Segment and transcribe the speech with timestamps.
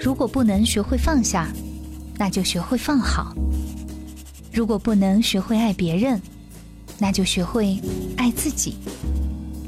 [0.00, 1.48] 如果不能学会放下，
[2.18, 3.34] 那就学会放好；
[4.52, 6.20] 如果不能学会爱别人，
[6.98, 7.80] 那就学会
[8.16, 8.76] 爱自己。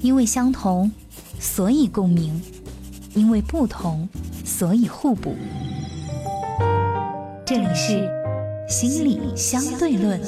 [0.01, 0.91] 因为相同，
[1.41, 2.41] 所以共鸣；
[3.15, 4.09] 因为不同，
[4.45, 5.35] 所以互补。
[7.45, 8.09] 这里是
[8.69, 10.21] 心理相对论。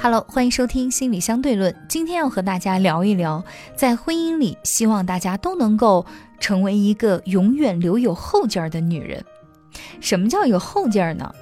[0.00, 1.74] Hello，欢迎收听心理相对论。
[1.88, 6.06] 今天要和大家聊一聊，在婚姻里，希望大家都能够
[6.38, 9.24] 成为一个永远留有后劲儿的女人。
[10.00, 11.34] 什么叫有后劲儿呢？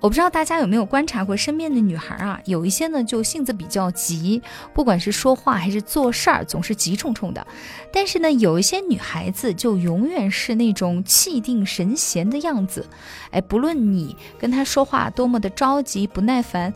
[0.00, 4.42] 我不知道大家有没有观察过身边的女孩啊，有一些呢就性子比较急，
[4.74, 7.46] 不管是说话还是做事儿，总是急冲冲的。
[7.92, 12.84] 但是呢，有一些女孩子就永远是那种气定神闲的样子。
[13.30, 16.74] 哎，不论你跟她说话多么的着急不耐烦。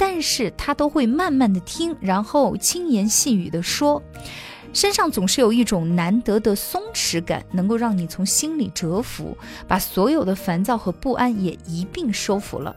[0.00, 4.02] 但是他都会慢慢的听，然后轻言细语的说，
[4.72, 9.36] 身上总是有一种难得的松弛感，能够让你从心里折服，
[9.68, 12.74] 把所有的烦躁和不安也一并收服了。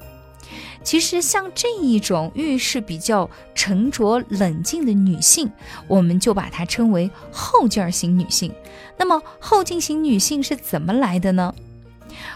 [0.83, 5.49] 其实像这一种遇事比较沉着冷静的女性，
[5.87, 8.53] 我们就把它称为后劲儿型女性。
[8.97, 11.55] 那么后劲型女性是怎么来的呢？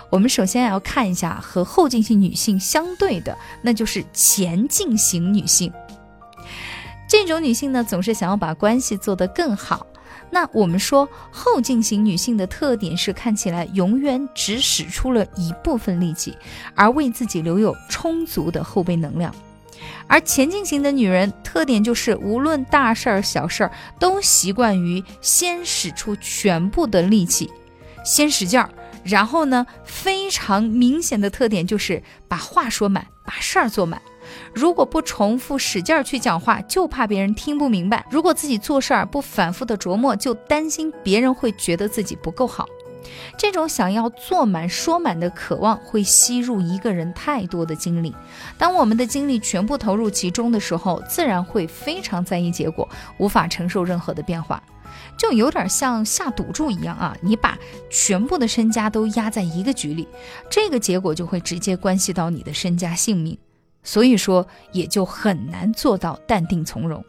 [0.10, 5.72] 我们首先要看一下和后进型女性相对的，那就是前进型女性。
[7.10, 9.86] 这种女性呢，总是想要把关系做得更好。
[10.30, 16.38] 那我们说后进型女性的特点是看起来永远只使出了一部分力气，
[16.76, 19.34] 而为自己留有充足的后备能量。
[20.06, 27.50] 而前进型的女人特点就是无论大事儿小事儿，都习惯于先使出全部的力气，
[28.04, 28.70] 先使劲儿。
[29.08, 34.02] 然后呢，非常明显的特点就是把话说满，把事儿做满。
[34.54, 42.66] 如果不重复使劲儿去讲话，就怕别人听不明白；如果自己做事儿不反复的琢磨，就担心别人会觉得自己不够好。
[43.38, 48.14] 这种想要做满、说满的渴望，会吸入一个人太多的精力。
[48.58, 52.88] 当我们的精力全部投入其中的时候，自然会非常在意结果，
[53.18, 54.62] 无法承受任何的变化。
[55.18, 57.18] 就有点像下赌注一样啊！
[57.22, 57.58] 你把
[57.90, 60.08] 全部的身家都压在一个局里，
[60.50, 63.38] 这个结果就会直接关系到你的身家性命，
[63.84, 67.04] 所以说也就很难做到淡定从容。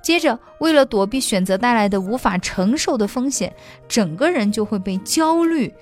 [0.00, 3.54] 接着，为了躲避选择带来的无法承受的风险，
[3.86, 5.74] 整个人就会被焦虑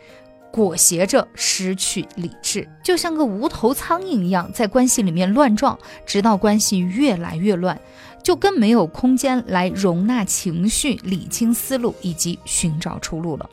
[0.50, 7.78] 裹挟着失去理智，就像个无头苍蝇一样在关系里面乱撞，直到关系越来越乱。
[8.26, 13.48] 就更没有空间来容纳情绪、理清思路以及寻找出路了。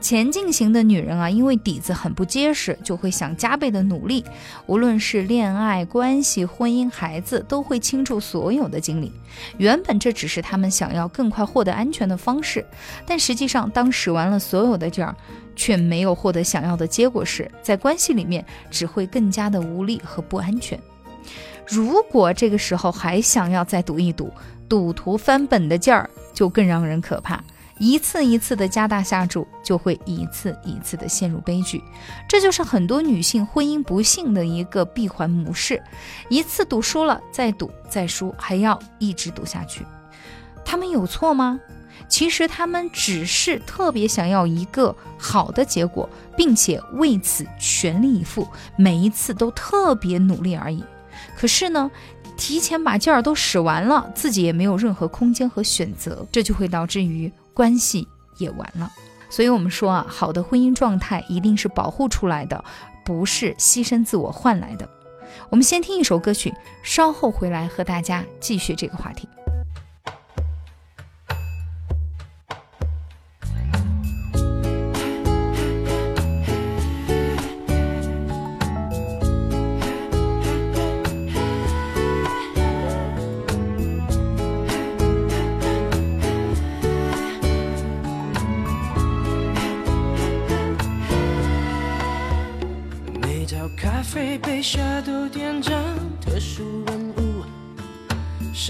[0.00, 4.24] 前进型的女人啊，因为底子很不结实，就会想加倍的努力，
[4.66, 9.12] 无论是恋爱关系、婚姻、孩子，都会倾注所有的精力。
[9.56, 12.66] 原本这只是他们想要更快获得安全的方式，
[13.06, 15.14] 但实际上，当使完了所有的劲儿，
[15.54, 20.76] 却没有获得想要的结果时，在关系里面只会更加的无力和不安全。
[21.70, 24.32] 如果这个时候还想要再赌一赌，
[24.68, 27.42] 赌徒翻本的劲儿就更让人可怕。
[27.78, 31.82] 一次一次的加大下注，就会一次一次的陷入悲剧。
[32.28, 35.82] 这就是很多女性婚姻不幸的一个闭环模式：
[36.28, 39.86] 一次赌输了，再赌再输，还要一直赌下去。
[40.64, 41.58] 他们有错吗？
[42.08, 50.84] 其实他们只是特别想要一个好的结果，并且为此全力以赴，每一次都特别努力而已。
[51.40, 51.90] 可是呢，
[52.36, 58.06] 提前把劲儿都使完了，自己也没有任何空间和选择，这就会导致于关系
[58.36, 58.92] 也完了。
[59.30, 62.62] 所以，我们说啊，好的婚姻状态一定是保护出来的，
[63.06, 64.86] 不是牺牲自我换来的。
[65.48, 66.52] 我们先听一首歌曲，
[66.82, 69.26] 稍后回来和大家继续这个话题。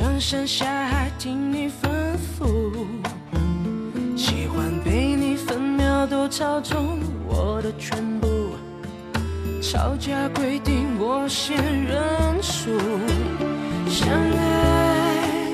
[0.00, 2.72] 上山下海听你吩咐，
[4.16, 8.26] 喜欢被你分秒都操纵我的全部，
[9.60, 11.54] 吵架规定我先
[11.84, 12.70] 认输，
[13.90, 15.52] 相爱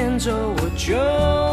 [0.00, 1.49] 向西边走，我就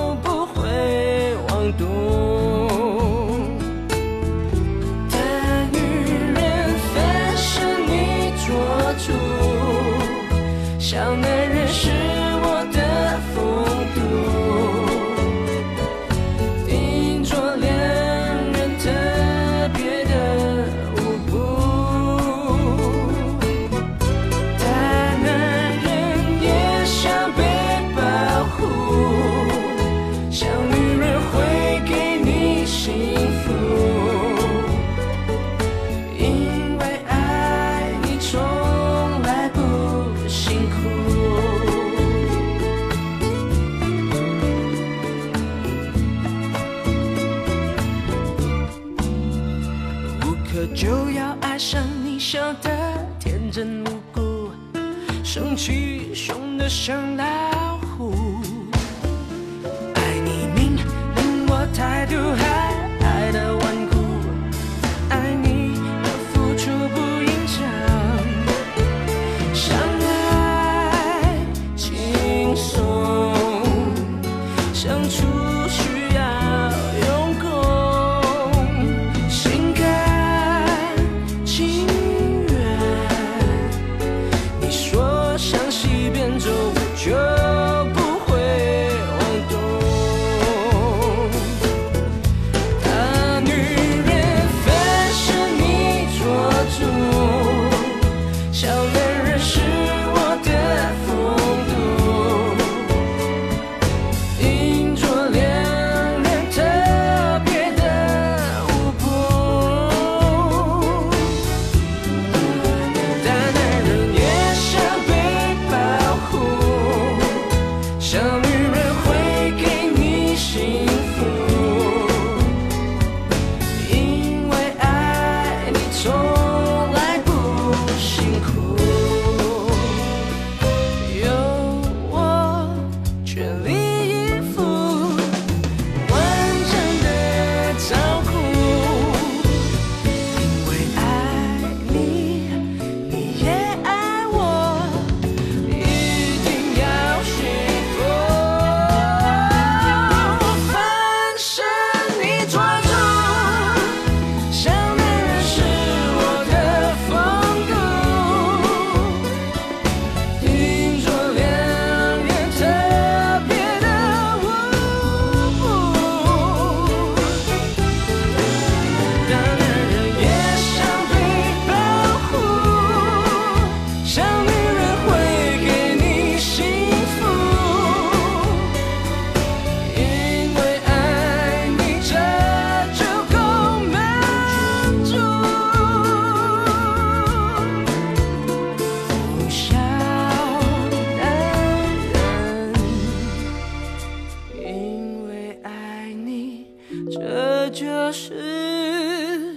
[197.70, 199.54] 这就是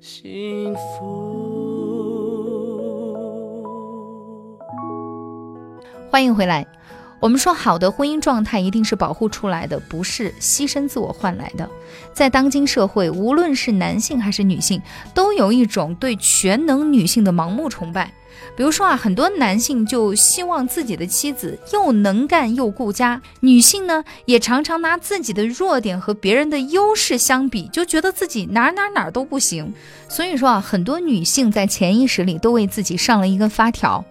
[0.00, 2.20] 幸福。
[6.10, 6.66] 欢迎回来。
[7.20, 11.66] 我们说，好的婚姻状态一定是保护出来的，不是牺牲自我换来的。
[12.12, 14.82] 在当今社会，无论是男性还是女性，
[15.14, 18.12] 都有一种对全能女性的盲目崇拜。
[18.56, 29.72] 比如说啊，很多男性就希望自己的妻子又能干又顾家，女性呢也常常拿自己的弱点和别人的优势相比，就觉得自己哪哪哪都不行。
[30.08, 34.04] 所以说啊，很多女性在潜意识里都为自己上了一根发条。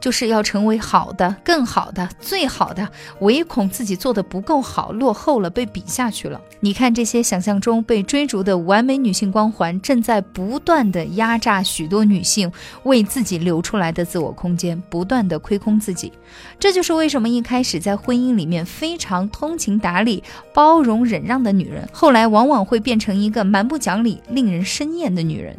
[0.00, 2.88] 就是要成为好的、更好的、最好的，
[3.20, 6.40] 唯恐自己做的不够好、落后了，被比下去了。
[6.60, 12.50] 你看这些想象中被追逐的完美女性光环，正在不断的压榨许多女性
[12.84, 16.12] 为自己留出来的自我空间，不断的亏空自己。
[16.58, 20.22] 这就是为什么一开始在婚姻里面非常通情达理、
[20.54, 25.56] 包容忍让的女人，后来往往会变成一个蛮不讲理、令人生厌的女人。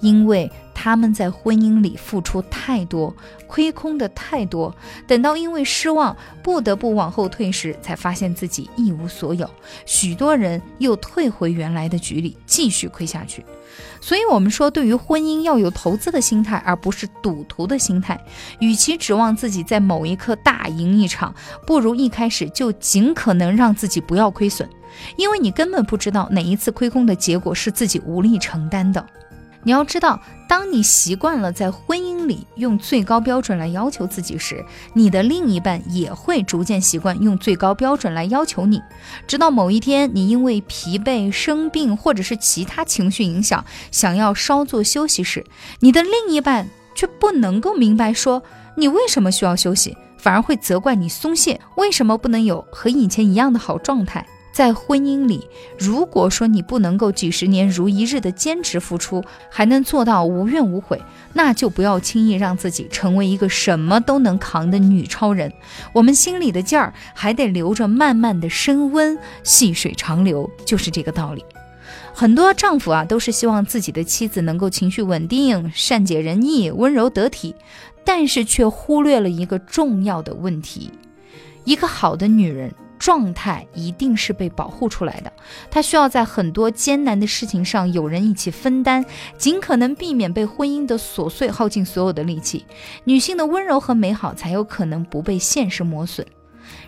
[0.00, 3.14] 因为他们在婚姻里付出太多，
[3.46, 4.74] 亏空的太多，
[5.06, 9.48] 等到因为失望不得不往后退时，才发现自己一无所有。
[9.84, 13.44] 许多人又退回原来的局里，继续亏下去。
[14.00, 18.18] 所以，我们说，对于婚姻要有投资的心态，而不是赌徒的心态。
[18.58, 21.34] 与其指望自己在某一刻大赢一场，
[21.66, 24.66] 不如一开始就尽可能让自己不要亏损，
[25.16, 29.06] 因为你根本不知道哪一次亏空的结果是自己无力承担的。
[29.62, 34.64] 你要知道，当你习惯了在婚姻里用最高标准来要求自己时，
[34.94, 38.80] 你的另一半也会逐渐习惯用最高标准来要求你。
[39.26, 45.44] 直到某一天，你因为疲惫、生病或者是其他情绪影响，想要稍作休息时，
[45.80, 48.42] 你的另一半却不能够明白说
[48.76, 54.26] 你为什么需要休息，反而会责怪你松懈，为什么不能有和以前一样的好状态。
[54.52, 61.00] 在婚姻里，如果说你不能够几十年如一日的坚持付出，还能做到无怨无悔，
[61.32, 65.52] 那就不要轻易让自己成为一个什么都能扛的女超人。
[65.92, 71.44] 我们心里的劲儿还得留着，慢慢的升温，细水长流，就是这个道理。
[72.12, 77.54] 很多丈夫啊，都是希望自己的妻子能够情绪稳定、善解人意、温柔得体，
[78.04, 80.90] 但是却忽略了一个重要的问题：
[81.64, 82.74] 一个好的女人。
[83.00, 85.32] 状态一定是被保护出来的，
[85.70, 89.04] 她需要在很多艰难的事情上有人一起分担，
[89.38, 92.66] 尽可能避免被婚姻的琐碎耗尽所有的力气。
[93.04, 96.24] 女性的温柔和美好才有可能不被现实磨损。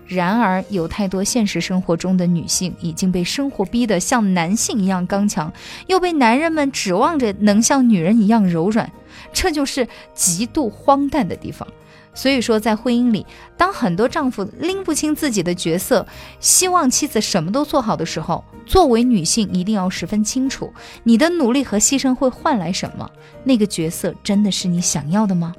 [0.06, 5.50] 然而，有太多现实生活中的女性已经被生活逼得像男性一样刚强，
[5.86, 8.92] 又被男人们指望着能像女人一样柔软，
[9.32, 11.66] 这就是极度荒诞的地方。
[12.14, 13.26] 所以说，在婚姻里，
[13.56, 16.06] 当很多丈夫拎不清自己的角色，
[16.40, 20.72] 希望妻子什么都做好的时候，作为女性一定要十分清楚，
[21.04, 23.10] 你的努力和牺牲会换来什么？
[23.44, 25.54] 那个角色真的是你想要的吗？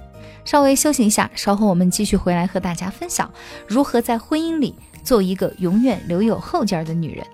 [0.46, 3.32] 稍微休息一下，稍后我们继续回来和大家分享
[3.68, 7.26] 如何在婚姻里做一个永远留有后劲儿的女人。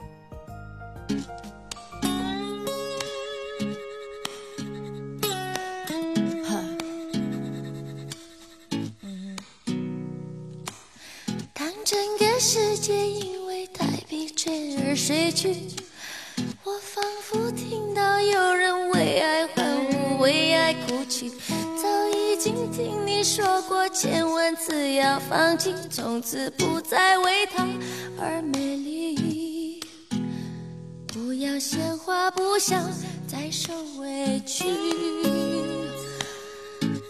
[16.65, 21.31] 我仿佛听到有人为爱欢呼，为爱哭泣。
[21.81, 27.65] 早已经听你说过千万次要放弃，从此不再为他
[28.19, 29.79] 而美丽。
[31.07, 32.83] 不要鲜花不想
[33.25, 34.65] 再受委屈。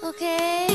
[0.03, 0.67] OK，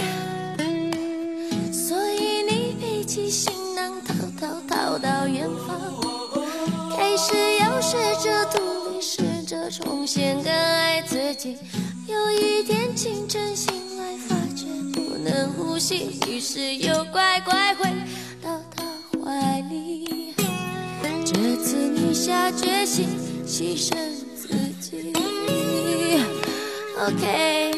[1.73, 6.14] 所以你背起行囊，逃逃逃到远方。
[7.15, 11.57] 开始要试着独立，试着重新更爱自己。
[12.09, 17.89] 有一天清晨醒来，发觉不能呼吸，于是又乖乖回
[18.43, 18.83] 到他
[19.25, 20.35] 怀里。
[21.25, 23.07] 这次你下决心
[23.47, 23.95] 牺牲
[24.35, 24.49] 自
[24.81, 25.13] 己。
[26.99, 27.71] OK，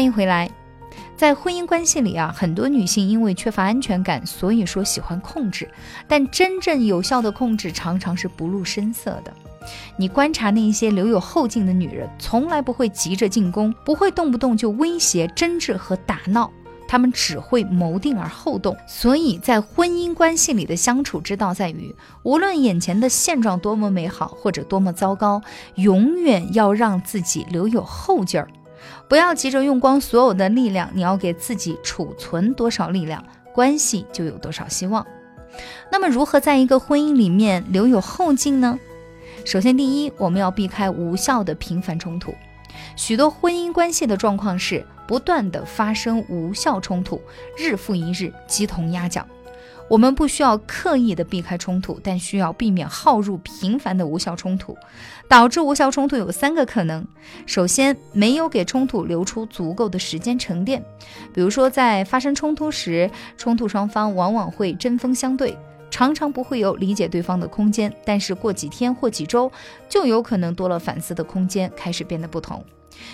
[0.00, 0.50] 欢迎回来。
[1.14, 5.68] 在婚姻关系里啊，很多女性因为缺乏安全感，所以说喜欢控制。
[6.08, 9.30] 但真正有效的控制，常常是不露声色的。
[9.98, 16.50] 你观察那些留有后劲的女人，从来不会急着进攻，不会动不动就威胁、争执和打闹，
[16.88, 18.74] 她们只会谋定而后动。
[18.88, 25.42] 所以在婚姻关系里的相处之道在于，无论眼前的现状多么美好或者多么糟糕，
[25.74, 28.48] 永远要让自己留有后劲儿。
[29.08, 35.06] 不要急着用光所有的力量，你要给自己储存多少力量，关系就有多少希望。
[35.90, 38.78] 那么，如何在一个婚姻里面留有后劲呢？
[39.44, 42.34] 首先，第一，我们要避开无效的频繁冲突。
[42.94, 47.20] 许多婚姻关系的状况是不断的发生无效冲突，
[47.56, 49.26] 日复一日，鸡同鸭讲。
[49.90, 54.76] 我们不需要刻意的避开冲突，但需要避免耗入频繁的无效冲突。
[55.28, 57.04] 导致无效冲突有三个可能：
[57.44, 60.80] 首先，没有给冲突留出足够的时间沉淀，
[61.34, 65.58] 比如说在发生冲突时，冲突双方往往会针锋相对，
[65.90, 69.50] 常常不会有理解对方的空间，但是过几天或几周，
[69.88, 72.64] 就有可能多了反思的空间，开始变得不同。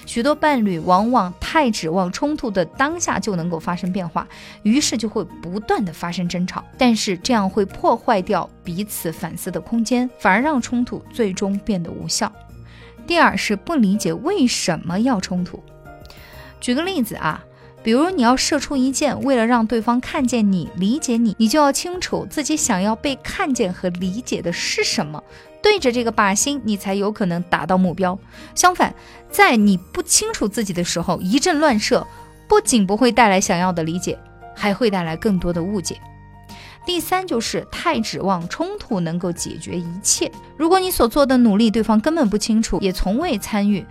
[0.05, 4.27] 许多伴侣往往太指望冲突的当下就能够发生变化，
[4.63, 12.31] 于是就会不断的发生争吵，但是这样会破坏掉彼此反思的空间，反而让冲突最终变得无效。
[13.07, 15.63] 第二是不理解为什么要冲突。
[16.61, 17.45] 举个例子啊，
[17.85, 25.23] 比如你要射出一箭，为了让对方看见你、理解你，你就要清楚自己想要被看见和理解的是什么。
[25.63, 28.19] 对着这个靶心，你才有可能达到目标。
[28.55, 28.95] 相反，
[29.31, 32.07] 在你不清楚自己的时候，一阵乱射，
[32.49, 34.19] 不仅不会带来想要的理解，
[34.55, 36.01] 还会带来更多的误解。
[36.85, 40.31] 第三，就是太指望冲突能够解决一切。
[40.57, 43.85] 如果你所做的努力，对方根本不清楚，也从未参与，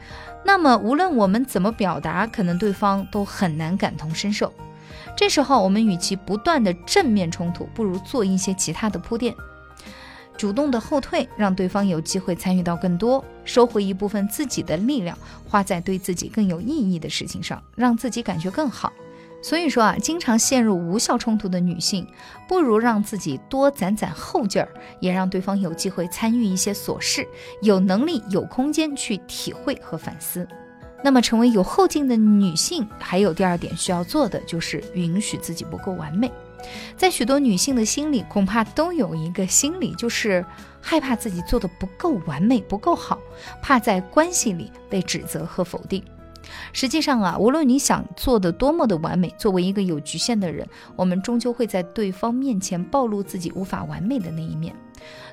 [0.46, 4.54] 那么无论我们怎么表达，可能对方都很难感同身受。
[5.18, 9.36] 这时候，我们与其不断的正面冲突，不如做一些其他的铺垫。
[10.38, 15.18] 主动的后退，让对方有机会参与到更多，收回一部分自己的力量，
[15.48, 18.92] 花在对自己更有意义的事情上，让自己感觉更好。
[19.42, 22.08] 所以说啊，经常陷入无效冲突的女性，
[22.48, 24.68] 不如让自己多攒攒后劲儿，
[25.00, 27.28] 也让对方有机会参与一些琐事，
[27.62, 30.48] 有能力、有空间去体会和反思。
[31.04, 36.32] 那么，成为有后劲的女性，还有第二点需要做的，就是允许自己不够完美。
[36.98, 40.46] 在许多女性的心里，恐怕都有一个心理，就是
[40.82, 43.20] 害怕自己做的不够完美、不够好，
[43.62, 46.04] 怕在关系里被指责和否定。
[46.72, 54.76] 实际上啊，无论你想做的多么的完美，作为一个有局限的人，我们终究会在对方面前暴露自己无法完美的那一面。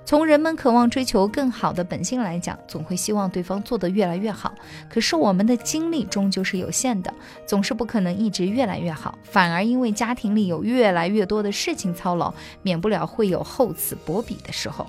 [0.05, 4.53] 从人们渴望追求更好的本性来讲，总会希望对方做得越来越好。
[4.91, 7.15] 可是我们的精力终究是有限的，
[7.47, 9.17] 总是不可能一直越来越好。
[9.23, 14.87] 反而因为家庭里有越来越多的事情操劳，免不了会有厚此薄彼的时候。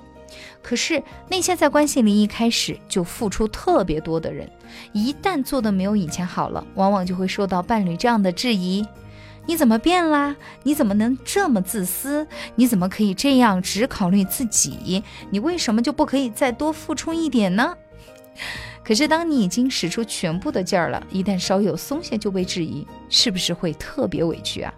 [0.60, 4.50] 可是那些在关系里一开始就付出特别多的人，
[4.92, 8.84] 一旦做的没有以前好了，往往就会受到伴侣这样的质疑。
[9.46, 10.34] 你怎么变啦？
[10.62, 12.26] 你怎么能这么自私？
[12.54, 15.02] 你怎么可以这样只考虑自己？
[15.30, 17.76] 你为什么就不可以再多付出一点呢？
[18.82, 24.72] 可是当你已经使出全部的劲儿了，一旦稍有松懈就被质疑，是不是会特别委屈啊？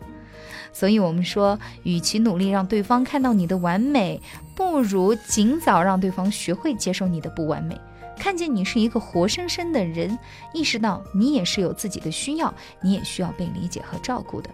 [0.73, 4.21] 所以，我们说，与其努力让对方看到你的完美，
[4.55, 7.81] 不如尽早让对方学会接受你的不完美。
[8.19, 10.19] 看见你是一个活生生的人，
[10.53, 14.51] 意识到你也是有自己的需要，你也需要被理解和照顾的。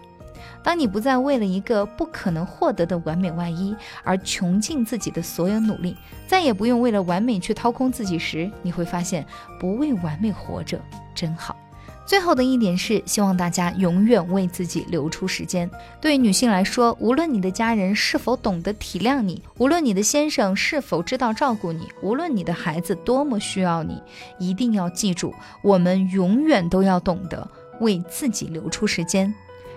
[0.61, 5.95] 当你不再为了一个不可能获得的完美外衣而穷尽自己的所有努力，
[6.27, 9.25] 再也不用为了完美去掏空自己时，你会发现
[9.59, 10.79] 不为完美活着
[11.13, 11.55] 真好。
[12.05, 15.69] 最后的一点是，希望大家永远为自己留出时间。
[16.01, 24.01] 对女性来说，无论你的家人是否懂得体谅你，无论你的先生是否知道照顾你，无论你的孩子多么需要你，
[24.37, 27.47] 一定要记住，我们永远都要懂得
[27.79, 29.33] 为自己留出时间。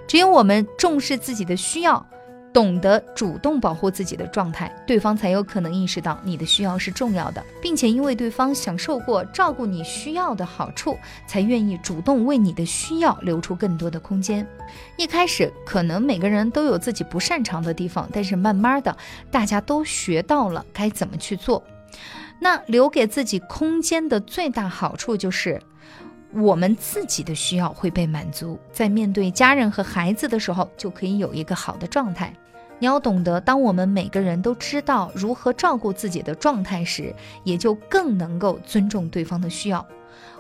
[0.08, 2.04] 只有我们重视自己的需要。
[2.56, 14.48] 懂得主动保护自己的状态，对方才有可能意识到你的需要是重要的，并且因为对方享受过照顾你需要的好处，才愿意主动为你的需要留出更多的空间。
[14.96, 18.96] 一开始可能每个人都有自己不擅长的地方，但是慢慢的
[19.30, 21.62] 大家都学到了该怎么去做。
[22.40, 25.60] 那留给自己空间的最大好处就是。
[26.32, 32.32] 我们自己的需要会被满足，在面对家人和孩子的时候，就可以有一个好的状态。
[32.78, 39.86] 你要懂得，当我们每个人都知道如何照顾自己的状态时，也就更能够尊重对方的需要。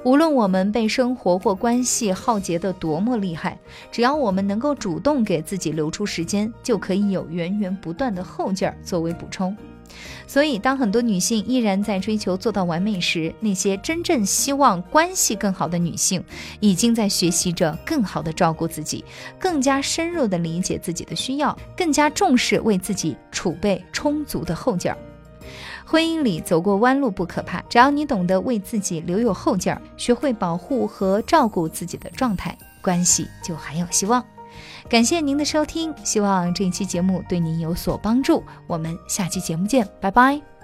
[0.04, 3.58] 无论我们被生活或关系耗竭得多么厉害，
[3.90, 9.56] 只要我们能够主动给自己留出时间，就可以有源源不断的后劲儿作为补充。
[10.26, 16.22] 所以，当很多女性依然在追求做到完美时，那些真正希望关系更好的女性，
[16.60, 19.04] 已经在学习着更好的照顾自己，
[19.38, 24.98] 更加深入的理解自己的需要，更加重视为自己储备充足的后劲儿。
[25.84, 34.24] 婚姻里走过弯路不可怕，只要你懂得为自己留有后劲儿，学会保护和照顾自己的状态，关系就还有希望。
[34.88, 38.42] 感谢您的收听，希望这一期节目对您有所帮助。
[38.66, 40.55] 我们下期节目见，拜拜。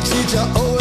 [0.00, 0.77] 不要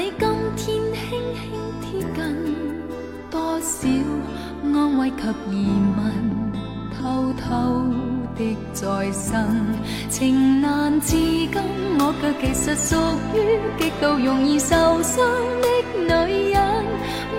[0.00, 1.44] 你今天轻轻
[1.82, 2.18] 贴近，
[3.30, 3.86] 多少
[4.64, 5.16] 安慰及
[5.52, 6.00] 疑问，
[6.96, 7.84] 偷偷
[8.34, 9.46] 的再生
[10.08, 11.52] 情难自禁。
[11.98, 12.96] 我却其实属
[13.34, 15.22] 于极度容易受伤
[15.60, 16.58] 的女人。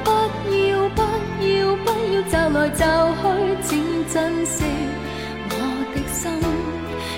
[0.04, 0.08] 不
[0.54, 1.02] 要不
[1.42, 2.86] 要不要骤来骤
[3.24, 3.24] 去，
[3.64, 3.70] 请
[4.08, 4.64] 珍惜
[5.50, 5.52] 我
[5.96, 6.22] 的心。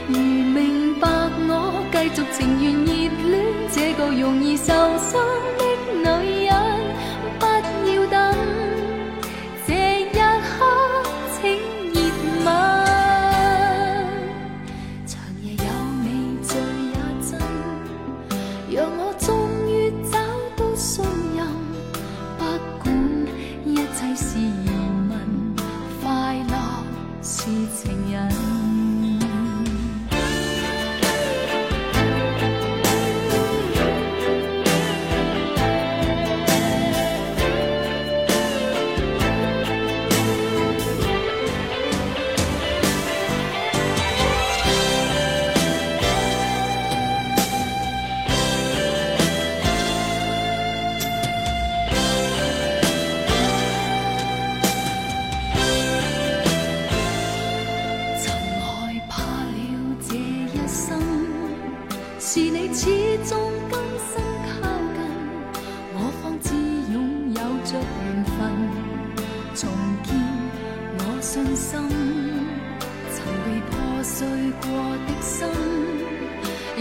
[0.08, 1.10] 如明白
[1.50, 2.92] 我，继续情愿热
[3.30, 5.23] 恋，这个容易受伤。
[71.34, 71.80] 信心。
[73.10, 74.28] 曾被破碎
[74.62, 74.70] 过
[75.08, 75.48] 的心，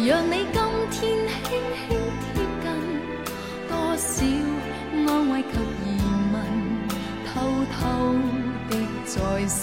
[0.06, 0.60] 让你今
[0.90, 1.00] 天轻
[1.48, 1.88] 轻
[2.20, 2.64] 贴近，
[3.66, 4.12] 多少
[5.08, 5.54] 安慰及
[5.86, 5.88] 疑
[6.34, 6.36] 问，
[7.24, 7.32] 偷
[7.72, 7.80] 偷
[8.68, 8.70] 的
[9.06, 9.14] 在
[9.48, 9.62] 生。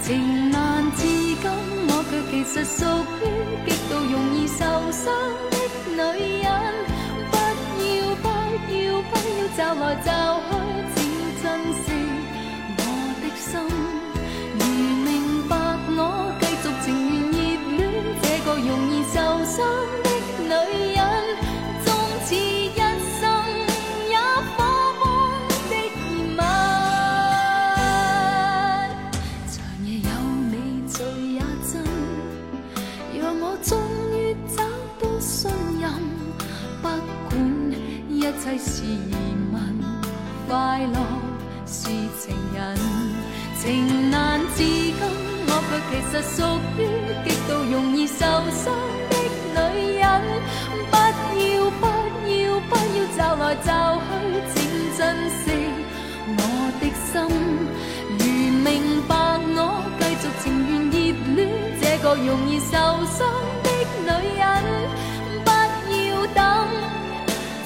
[0.00, 1.42] 情难自禁，
[1.88, 2.78] 我却其实属
[3.18, 3.26] 于
[3.66, 5.02] 极度容易受伤
[5.50, 6.46] 的女人。
[7.32, 7.34] 不
[7.82, 8.24] 要不
[8.70, 10.08] 要不要骤来骤
[10.46, 10.54] 去，
[10.94, 10.96] 请
[11.42, 11.44] 珍
[11.82, 11.84] 惜
[12.78, 12.80] 我
[13.20, 13.95] 的心。
[19.56, 19.64] 易受伤
[20.02, 20.06] 的
[20.42, 20.48] 女
[20.94, 21.00] 人，
[21.84, 21.88] 终
[22.26, 23.22] 此一生
[24.10, 24.12] 也
[24.52, 24.58] 火
[25.00, 25.02] 般
[25.70, 25.98] 的疑
[26.36, 26.40] 问。
[29.50, 30.08] 长夜有
[30.50, 30.54] 你
[30.86, 30.94] 醉
[31.32, 31.40] 也
[31.72, 31.72] 真，
[33.18, 33.70] 让我终
[34.12, 34.14] 于
[34.54, 34.58] 找
[35.00, 35.84] 到信任。
[36.82, 36.84] 不
[37.30, 37.32] 管
[38.10, 39.14] 一切是疑
[39.52, 39.54] 问，
[40.46, 40.52] 快
[40.92, 40.96] 乐
[41.66, 41.88] 是
[42.20, 42.58] 情人。
[43.58, 43.64] 情
[44.10, 44.14] 难
[44.54, 44.94] 自禁，
[45.48, 46.38] 我却其实属
[46.78, 46.80] 于
[62.06, 62.70] 个容易受
[63.04, 63.26] 伤
[63.64, 63.68] 的
[64.04, 64.06] 女
[64.38, 64.46] 人，
[65.44, 66.38] 不要等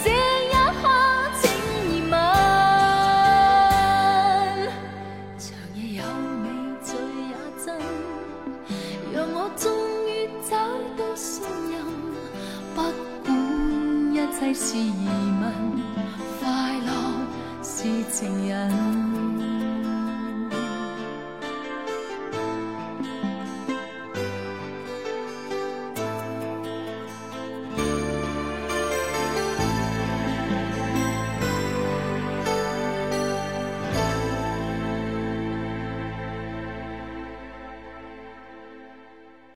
[0.02, 0.50] 这一
[0.80, 0.88] 刻，
[1.42, 1.44] 请
[1.90, 2.12] 疑问。
[5.36, 6.02] 长夜有
[6.42, 6.46] 你
[6.82, 6.88] 醉
[7.28, 7.30] 也
[7.62, 7.68] 真，
[9.12, 9.70] 让我终
[10.08, 10.10] 于
[10.48, 10.56] 找
[10.96, 11.74] 到信任。
[12.74, 12.78] 不
[13.26, 13.28] 管
[14.14, 15.06] 一切是疑
[15.42, 15.44] 问，
[16.40, 16.42] 快
[16.86, 16.88] 乐
[17.62, 19.09] 是情人。